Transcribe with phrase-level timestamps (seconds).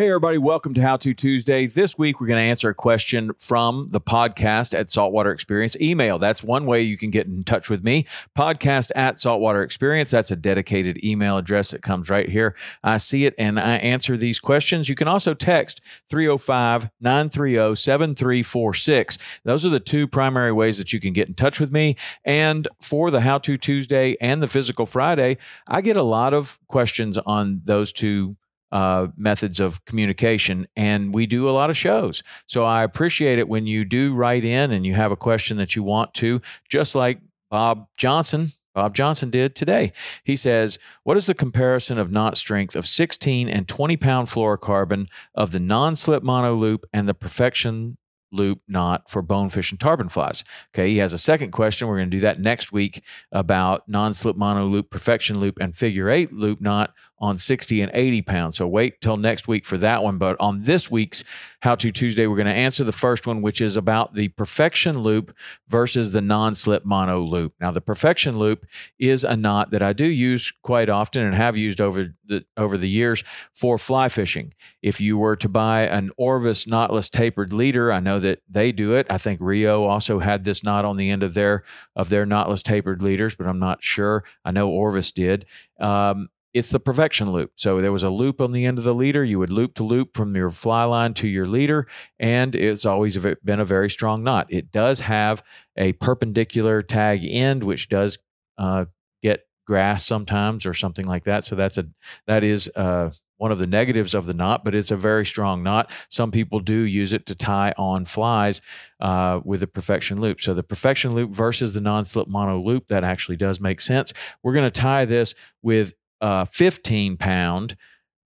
[0.00, 1.66] Hey, everybody, welcome to How To Tuesday.
[1.66, 5.78] This week, we're going to answer a question from the podcast at Saltwater Experience.
[5.78, 8.06] Email, that's one way you can get in touch with me.
[8.34, 12.56] Podcast at Saltwater Experience, that's a dedicated email address that comes right here.
[12.82, 14.88] I see it and I answer these questions.
[14.88, 19.18] You can also text 305 930 7346.
[19.44, 21.96] Those are the two primary ways that you can get in touch with me.
[22.24, 26.58] And for the How To Tuesday and the Physical Friday, I get a lot of
[26.68, 28.36] questions on those two
[28.72, 32.22] uh, methods of communication, and we do a lot of shows.
[32.46, 35.76] So I appreciate it when you do write in and you have a question that
[35.76, 37.20] you want to, just like
[37.50, 38.52] Bob Johnson.
[38.72, 39.92] Bob Johnson did today.
[40.22, 45.08] He says, What is the comparison of knot strength of 16 and 20 pound fluorocarbon
[45.34, 47.98] of the non slip mono loop and the perfection
[48.32, 50.44] loop knot for bonefish and tarpon flies.
[50.74, 51.88] Okay, he has a second question.
[51.88, 53.02] We're going to do that next week
[53.32, 58.22] about non-slip mono loop, perfection loop, and figure eight loop knot on 60 and 80
[58.22, 58.56] pounds.
[58.56, 60.16] So wait till next week for that one.
[60.16, 61.22] But on this week's
[61.60, 65.00] How to Tuesday, we're going to answer the first one, which is about the perfection
[65.00, 65.36] loop
[65.68, 67.52] versus the non slip mono loop.
[67.60, 68.66] Now, the perfection loop
[68.98, 72.78] is a knot that I do use quite often and have used over the, over
[72.78, 74.54] the years for fly fishing.
[74.80, 78.94] If you were to buy an Orvis knotless tapered leader, I know that they do
[78.94, 79.06] it.
[79.10, 81.64] I think Rio also had this knot on the end of their
[81.94, 84.24] of their knotless tapered leaders, but I'm not sure.
[84.44, 85.44] I know Orvis did.
[85.78, 87.52] Um, it's the perfection loop.
[87.54, 89.24] So there was a loop on the end of the leader.
[89.24, 91.86] You would loop to loop from your fly line to your leader,
[92.18, 94.46] and it's always been a very strong knot.
[94.50, 95.42] It does have
[95.76, 98.18] a perpendicular tag end, which does
[98.58, 98.86] uh,
[99.22, 101.44] get grass sometimes or something like that.
[101.44, 101.86] So that's a
[102.26, 103.10] that is uh,
[103.40, 105.90] one of the negatives of the knot, but it's a very strong knot.
[106.10, 108.60] Some people do use it to tie on flies
[109.00, 110.42] uh, with the perfection loop.
[110.42, 114.12] So the perfection loop versus the non-slip mono loop that actually does make sense.
[114.42, 117.76] We're going to tie this with uh, 15 pound,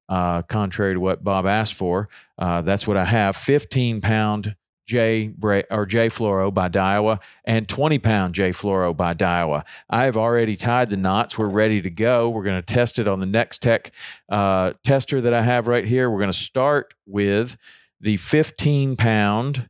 [0.08, 2.08] uh, contrary to what Bob asked for.
[2.38, 4.56] Uh, that's what I have 15 pound
[4.86, 5.32] J
[5.70, 9.64] or J Fluoro by Daiwa and 20 pound J Fluoro by Daiwa.
[9.88, 11.38] I have already tied the knots.
[11.38, 12.28] We're ready to go.
[12.28, 13.90] We're going to test it on the Next Tech
[14.28, 16.10] uh, tester that I have right here.
[16.10, 17.56] We're going to start with
[18.00, 19.68] the 15 pound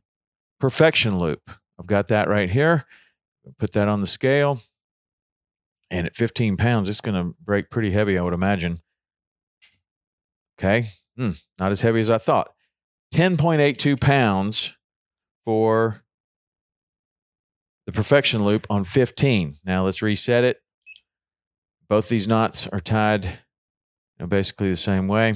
[0.59, 1.49] perfection loop.
[1.79, 2.85] I've got that right here.
[3.57, 4.59] Put that on the scale.
[5.91, 8.81] And at 15 pounds, it's going to break pretty heavy, I would imagine.
[10.59, 10.87] Okay.
[11.17, 12.49] Hmm, not as heavy as I thought.
[13.13, 14.75] 10.82 pounds
[15.43, 16.03] for
[17.85, 19.57] the perfection loop on 15.
[19.63, 20.57] Now let's reset it.
[21.87, 23.31] Both these knots are tied you
[24.21, 25.35] know, basically the same way.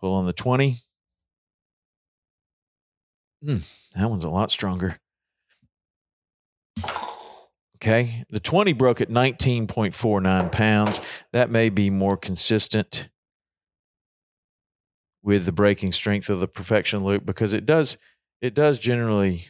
[0.00, 0.78] Pull on the 20.
[3.42, 3.56] Hmm,
[3.94, 4.98] that one's a lot stronger.
[7.86, 8.24] Okay.
[8.30, 11.00] The 20 broke at 19.49 pounds.
[11.32, 13.08] That may be more consistent
[15.22, 17.96] with the breaking strength of the perfection loop because it does
[18.40, 19.44] it does generally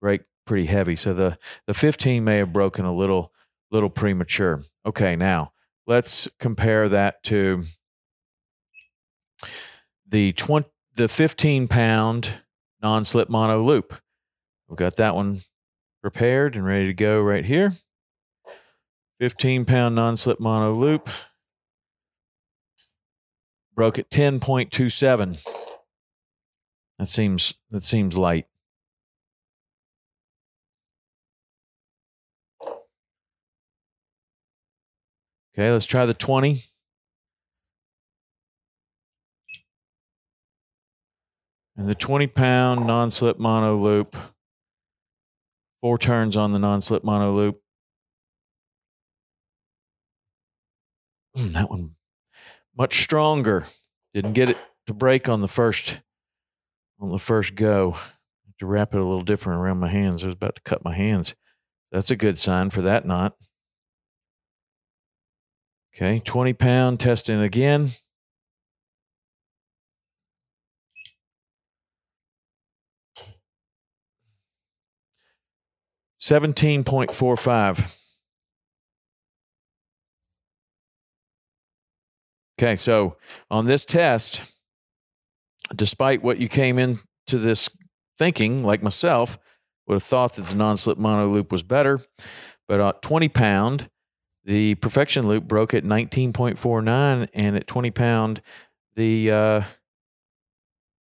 [0.00, 0.96] break pretty heavy.
[0.96, 1.38] So the
[1.68, 3.32] the 15 may have broken a little
[3.70, 4.64] little premature.
[4.84, 5.52] Okay, now
[5.86, 7.66] let's compare that to
[10.08, 12.40] the 20, the 15 pound
[12.82, 13.94] non slip mono loop.
[14.66, 15.42] We've got that one
[16.06, 17.72] prepared and ready to go right here.
[19.18, 21.08] 15 pound non slip mono loop.
[23.74, 25.44] Broke at 10.27.
[27.00, 28.46] That seems that seems light.
[35.52, 36.62] Okay, let's try the 20.
[41.76, 44.16] And the 20 pound non slip mono loop,
[45.80, 47.60] four turns on the non slip mono loop.
[51.36, 51.94] Mm, that one
[52.76, 53.66] much stronger.
[54.14, 56.00] Didn't get it to break on the first
[57.00, 57.96] on the first go.
[58.58, 60.24] To wrap it a little different around my hands.
[60.24, 61.34] I was about to cut my hands.
[61.92, 63.34] That's a good sign for that knot.
[65.94, 67.90] Okay, 20 pound testing again.
[76.26, 77.96] Seventeen point four five.
[82.58, 83.16] Okay, so
[83.48, 84.42] on this test,
[85.76, 87.70] despite what you came into this
[88.18, 89.38] thinking, like myself,
[89.86, 92.00] would have thought that the non-slip mono loop was better,
[92.66, 93.88] but at 20 pound
[94.44, 98.42] the perfection loop broke at 19.49, and at 20 pound,
[98.96, 99.62] the uh,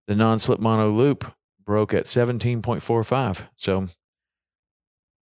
[0.06, 1.34] the non-slip mono loop
[1.66, 3.48] broke at 17.45.
[3.56, 3.88] So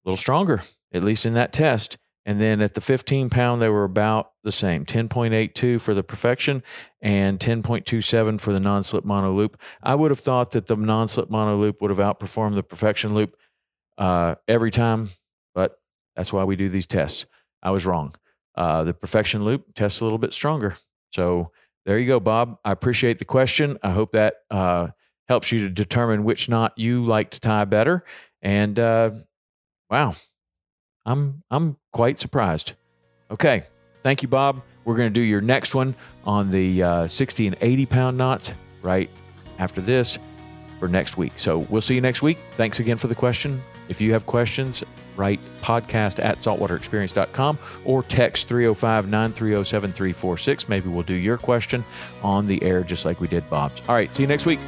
[0.05, 0.61] little stronger,
[0.93, 1.97] at least in that test.
[2.27, 6.63] And then at the 15 pound, they were about the same 10.82 for the perfection
[6.99, 9.59] and 10.27 for the non slip mono loop.
[9.83, 13.13] I would have thought that the non slip mono loop would have outperformed the perfection
[13.13, 13.35] loop
[13.99, 15.09] uh, every time,
[15.53, 15.79] but
[16.15, 17.27] that's why we do these tests.
[17.61, 18.15] I was wrong.
[18.55, 20.77] Uh, the perfection loop tests a little bit stronger.
[21.11, 21.51] So
[21.85, 22.57] there you go, Bob.
[22.65, 23.77] I appreciate the question.
[23.83, 24.87] I hope that uh,
[25.27, 28.03] helps you to determine which knot you like to tie better.
[28.41, 29.11] And uh,
[29.89, 30.15] wow,
[31.05, 32.73] I'm I'm quite surprised.
[33.31, 33.63] Okay,
[34.03, 34.61] thank you, Bob.
[34.83, 35.95] We're going to do your next one
[36.25, 38.53] on the uh, 60 and 80 pound knots
[38.83, 39.09] right
[39.57, 40.19] after this
[40.77, 41.33] for next week.
[41.37, 42.37] So we'll see you next week.
[42.55, 43.61] Thanks again for the question.
[43.89, 44.83] If you have questions,
[45.15, 50.69] write podcast at saltwaterexperience.com or text 305 930 7346.
[50.69, 51.83] Maybe we'll do your question
[52.21, 53.81] on the air just like we did Bob's.
[53.87, 54.59] All right, see you next week.